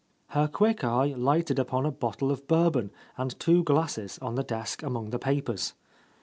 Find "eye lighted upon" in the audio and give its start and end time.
0.83-1.85